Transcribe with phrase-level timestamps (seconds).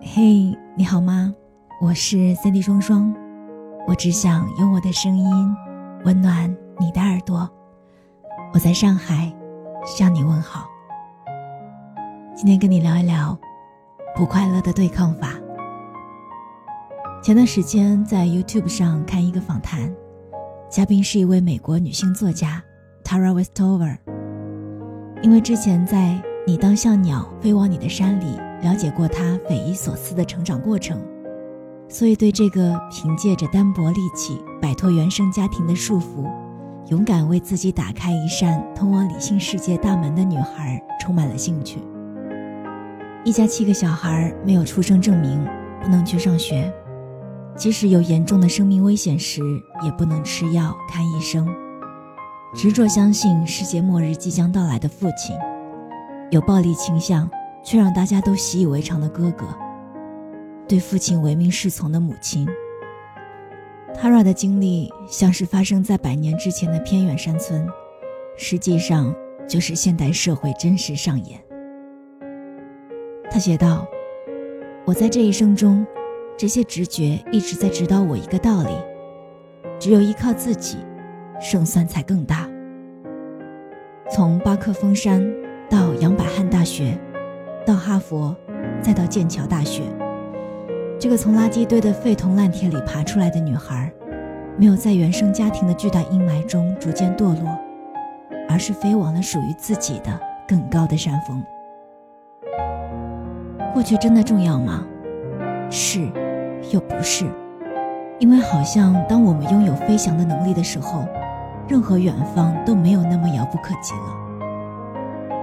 [0.00, 1.34] 嘿，你好吗？
[1.80, 3.14] 我是 CD 双双，
[3.86, 5.56] 我只想用我的声音
[6.04, 6.48] 温暖
[6.78, 7.48] 你的耳朵。
[8.54, 9.30] 我在上海
[9.84, 10.66] 向你问好。
[12.34, 13.38] 今天跟你聊一聊
[14.14, 15.30] 不快乐的对抗法。
[17.22, 19.92] 前段时间在 YouTube 上看一个访谈，
[20.70, 22.62] 嘉宾是一位美国女性作家
[23.04, 23.98] Tara Westover。
[25.22, 30.96] 因为之前在《你当像鸟飞往你的山》里了解过她匪夷所思的成长过程，
[31.88, 36.24] 所以对这个凭借着单薄力气摆脱原生家庭的束缚，
[36.88, 41.80] 勇敢为自己打开一扇通往理性世界大门的女孩充满了兴趣。
[43.24, 45.44] 一家七个小孩没有出生证明，
[45.82, 46.72] 不能去上学。
[47.56, 49.40] 即使有严重的生命危险时，
[49.82, 51.44] 也不能吃药看医生。
[52.54, 55.36] 执着相信世界末日即将到来的父亲，
[56.30, 57.30] 有暴力倾向
[57.62, 59.46] 却让大家都习以为常的哥哥，
[60.68, 62.46] 对父亲唯命是从的母亲。
[63.94, 67.66] Tara 的经历像是发生在百年之前的偏远山村，
[68.36, 69.14] 实际上
[69.48, 71.40] 就是现代社会真实上演。
[73.30, 73.86] 他写道
[74.84, 75.86] ：“我在这一生中。”
[76.38, 78.68] 这些直觉一直在指导我一个道理：
[79.78, 80.76] 只有依靠自己，
[81.40, 82.46] 胜算才更大。
[84.10, 85.26] 从巴克峰山
[85.68, 86.98] 到杨百翰大学，
[87.66, 88.34] 到哈佛，
[88.80, 89.82] 再到剑桥大学，
[90.98, 93.92] 这个从垃圾堆的废铜烂铁里爬出来的女孩，
[94.56, 97.58] 没有在原生家庭的巨大阴霾中逐渐堕落，
[98.48, 101.42] 而是飞往了属于自己的更高的山峰。
[103.74, 104.84] 过去真的重要吗？
[105.70, 106.08] 是。
[106.72, 107.26] 又不是，
[108.18, 111.06] 因为好像当我们拥有飞翔的能力的时候，
[111.68, 114.25] 任何远方都没有那么遥不可及了。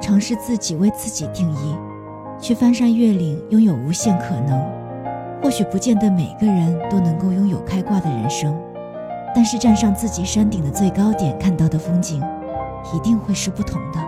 [0.00, 1.76] 尝试自己为自己定义，
[2.40, 4.60] 去翻山越岭，拥有无限可能。
[5.42, 8.58] 或许不见得每个人都能够拥有开挂的人生，
[9.34, 12.22] 但是站上自己山顶的最高点，看到的风景，
[12.94, 13.98] 一定会是不同的。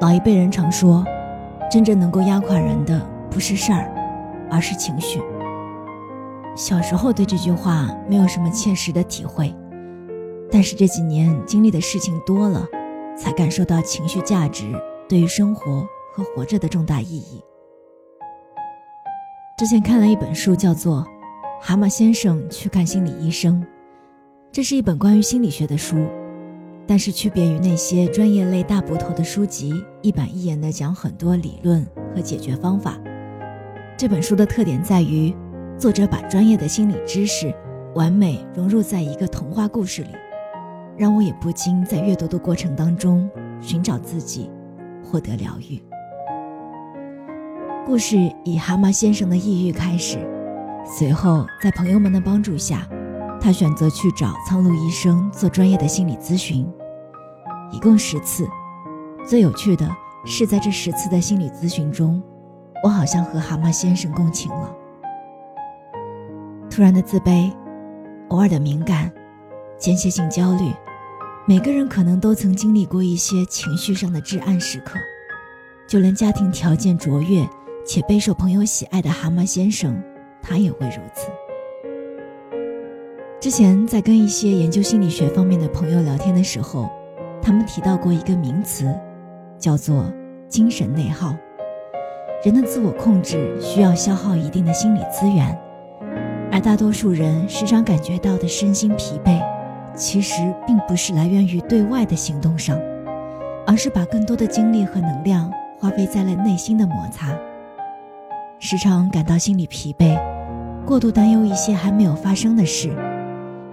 [0.00, 1.04] 老一辈人常说，
[1.70, 3.90] 真正能够压垮人的不是事儿。
[4.52, 5.22] 而是情绪。
[6.56, 9.54] 小时候对这句话没有什么切实的体会，
[10.50, 12.66] 但是这几年经历的事情多了，
[13.20, 14.72] 才感受到情绪价值
[15.06, 17.42] 对于生活和活着的重大意义。
[19.58, 21.04] 之前看了一本书，叫做
[21.60, 23.60] 《蛤蟆先生去看心理医生》，
[24.50, 26.06] 这是一本关于心理学的书，
[26.86, 32.98] 但是区别于那些专业类大部头的书籍，一板一眼的讲很多理论和解决方法。
[33.98, 35.36] 这本书的特点在于，
[35.76, 37.54] 作者把专业的心理知识
[37.94, 40.08] 完美融入在一个童话故事里，
[41.00, 43.26] 让我也不禁在阅读的过程当中
[43.58, 44.50] 寻找自己，
[45.02, 45.82] 获得疗愈。
[47.86, 50.18] 故事以蛤蟆先生的抑郁开始，
[50.84, 52.86] 随后在朋友们的帮助下，
[53.40, 56.70] 他选择去找苍鹭医生做专业的心理咨询，
[57.72, 58.46] 一共十次。
[59.26, 59.88] 最有趣的
[60.26, 62.22] 是，在这十次的心理咨询中。
[62.84, 64.70] 我好像和蛤蟆先生共情了。
[66.68, 67.50] 突然的自卑，
[68.28, 69.10] 偶尔的敏感，
[69.78, 70.70] 间歇性焦虑，
[71.50, 75.00] 每个人可能都曾经历过一些情绪上的至暗时刻。
[75.84, 77.44] 就连家庭条件卓越
[77.84, 80.00] 且备受朋友喜爱的蛤蟆先生，
[80.40, 81.26] 他也会如此。
[83.40, 86.88] 之前在跟一些研究心理学方面的朋友聊天的时候，
[87.42, 88.88] 他们提到过一个名词，
[89.58, 90.08] 叫做
[90.48, 91.34] 精神内耗。
[92.44, 95.60] 人的自我控制需要消耗一定的心理资源，
[96.52, 99.42] 而大多数人时常感觉到的身心疲惫，
[99.94, 102.78] 其实并不是来源于对外的行动上，
[103.66, 107.28] 而是把更多的精力和能量花费在了内心的摩擦。
[108.58, 110.18] 时常感到心理疲惫，
[110.86, 112.94] 过度担忧一些还没有发生的事，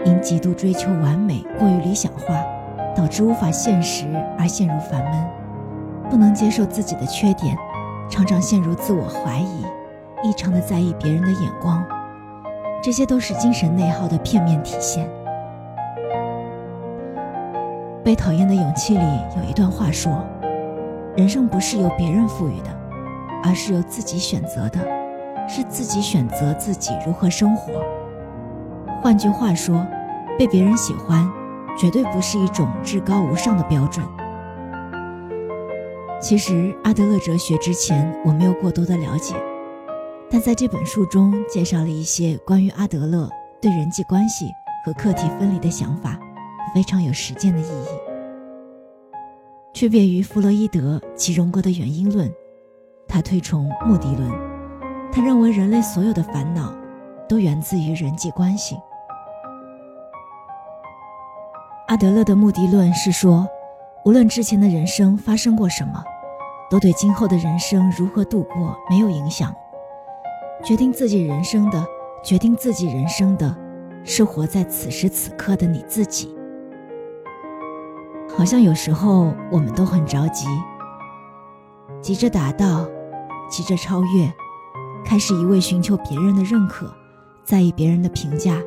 [0.05, 2.43] 因极度追求完美、过于理想化，
[2.95, 4.05] 导致无法现实
[4.37, 7.57] 而陷入烦闷，不能接受自己的缺点。
[8.09, 9.63] 常常陷入自我怀疑，
[10.23, 11.83] 异常的在意别人的眼光，
[12.81, 15.09] 这些都是精神内耗的片面体现。
[18.07, 19.03] 被讨厌的勇气里
[19.35, 20.25] 有一段话说
[21.17, 22.69] ：“人生不是由别人赋予的，
[23.43, 24.79] 而是由自己选择的，
[25.45, 27.73] 是自己选择自己如何生活。”
[29.03, 29.85] 换句话说，
[30.39, 31.29] 被别人喜欢，
[31.77, 34.05] 绝对不是一种至高无上的标准。
[36.21, 39.35] 其实阿德勒哲学之前我没有过多的了解，
[40.31, 43.29] 但在这本书中介绍了一些关于阿德勒
[43.61, 44.45] 对人际关系
[44.85, 46.17] 和客体分离的想法，
[46.73, 47.87] 非常有实践的意义。
[49.73, 52.31] 区别于弗洛伊德及荣格的原因论，
[53.07, 54.29] 他推崇目的论。
[55.11, 56.73] 他认为人类所有的烦恼
[57.27, 58.77] 都源自于人际关系。
[61.87, 63.47] 阿德勒的目的论是说，
[64.03, 66.03] 无论之前的人生发生过什么，
[66.69, 69.55] 都对今后的人生如何度过没有影响。
[70.63, 71.85] 决定自己人生的，
[72.23, 73.55] 决定自己人生的，
[74.03, 76.36] 是活在此时此刻的你自己。
[78.37, 80.45] 好像有时候我们都很着急，
[82.03, 82.87] 急着达到，
[83.49, 84.31] 急着超越，
[85.03, 86.93] 开始一味寻求别人的认可，
[87.43, 88.61] 在意别人的评价，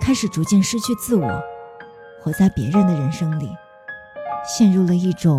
[0.00, 1.28] 开始逐渐失去自我，
[2.22, 3.50] 活在别人的人生里，
[4.42, 5.38] 陷入了一种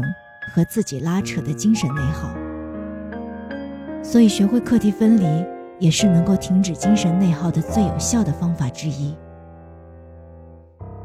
[0.53, 2.29] 和自己拉扯的精神内耗。
[4.03, 5.25] 所以，学会课题分离，
[5.79, 9.15] 也是能够停止精神内耗的最有效的方法之一。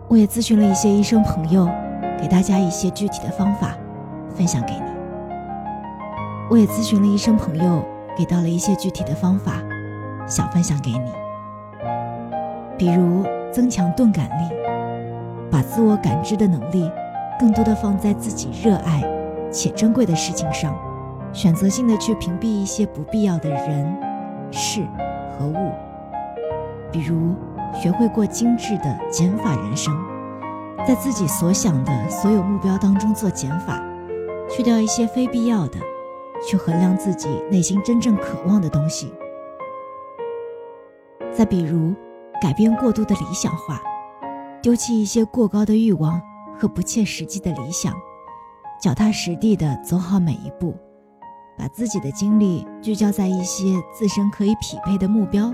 [0.09, 1.67] 我也咨询了一些医生朋友。
[2.21, 3.75] 给大家一些具体的方法，
[4.29, 4.83] 分享给你。
[6.51, 7.83] 我也咨询了医生朋友，
[8.17, 9.55] 给到了一些具体的方法，
[10.27, 11.13] 想分享给你。
[12.77, 14.55] 比如增强钝感力，
[15.51, 16.91] 把自我感知的能力
[17.39, 19.03] 更多的放在自己热爱
[19.51, 20.75] 且珍贵的事情上，
[21.33, 23.97] 选择性的去屏蔽一些不必要的人、
[24.51, 24.87] 事
[25.33, 25.73] 和物。
[26.93, 27.35] 比如
[27.73, 29.97] 学会过精致的减法人生。
[30.87, 33.81] 在自己所想的所有目标当中做减法，
[34.51, 35.79] 去掉一些非必要的，
[36.45, 39.13] 去衡量自己内心真正渴望的东西。
[41.33, 41.95] 再比如，
[42.43, 43.81] 改变过度的理想化，
[44.61, 46.21] 丢弃一些过高的欲望
[46.59, 47.95] 和不切实际的理想，
[48.81, 50.75] 脚踏实地的走好每一步，
[51.57, 55.53] 把自己的精力聚焦在一些自身可以匹配的目标。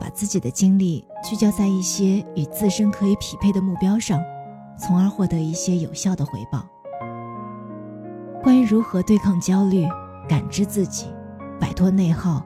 [0.00, 4.22] 把自己的精力聚焦在一些与自身可以匹配的目标上，
[4.78, 6.68] 从而获得一些有效的回报。
[8.42, 9.86] 关于如何对抗焦虑、
[10.28, 11.06] 感知自己、
[11.58, 12.44] 摆脱内耗，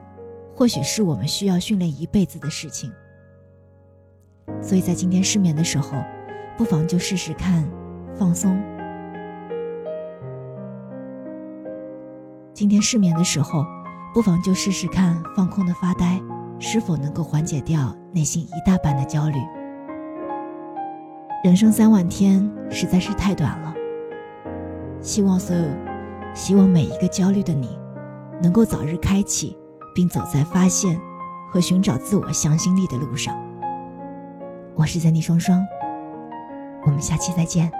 [0.55, 2.89] 或许是我们需要训练一辈子的事情。
[4.61, 6.01] 所以在今天失眠的时候，
[6.57, 7.69] 不妨就试试看
[8.15, 8.57] 放松。
[12.53, 13.65] 今天失眠的时候，
[14.13, 16.21] 不妨就试试看放空的发呆。
[16.59, 19.37] 是否能够缓解掉内心一大半的焦虑？
[21.43, 23.73] 人生三万天实在是太短了。
[25.01, 25.63] 希望所有，
[26.33, 27.79] 希望每一个焦虑的你，
[28.41, 29.57] 能够早日开启，
[29.95, 30.99] 并走在发现
[31.49, 33.33] 和寻找自我向心力的路上。
[34.75, 35.65] 我是在你双双，
[36.85, 37.71] 我们下期再见。